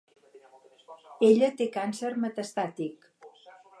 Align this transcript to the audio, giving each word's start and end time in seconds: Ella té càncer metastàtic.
Ella 1.29 1.49
té 1.59 1.67
càncer 1.75 2.11
metastàtic. 2.25 3.09